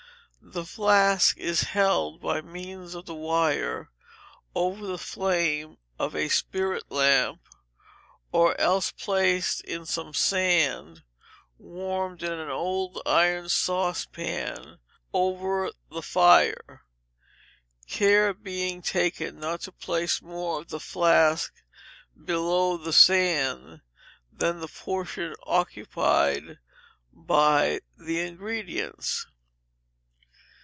[0.43, 3.91] The flask is held by means of the wire
[4.55, 7.41] over the flame of a spirit lamp,
[8.31, 11.03] or else placed in some sand
[11.59, 14.79] warmed in an old iron saucepan
[15.13, 16.81] over the fire,
[17.87, 21.53] care being taken not to place more of the flask
[22.25, 23.81] below the sand
[24.33, 26.57] than the portion occupied
[27.13, 29.27] by the ingredients.